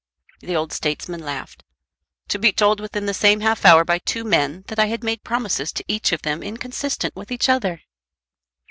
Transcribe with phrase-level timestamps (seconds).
[0.39, 1.63] The old statesman laughed.
[2.29, 5.23] "To be told within the same half hour by two men that I had made
[5.23, 7.83] promises to each of them inconsistent with each other!"